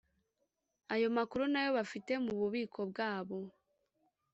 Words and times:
ayo 0.93 1.07
makuru 1.17 1.43
n 1.49 1.55
ayo 1.61 1.69
bafite 1.77 2.11
mu 2.25 2.33
bubiko 2.39 2.79
bwabo 2.91 3.39